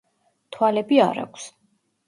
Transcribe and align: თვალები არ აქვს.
თვალები 0.55 0.99
არ 1.09 1.21
აქვს. 1.27 1.47